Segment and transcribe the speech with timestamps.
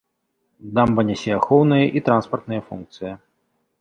[0.77, 3.13] Дамба нясе ахоўныя і транспартныя функцыі.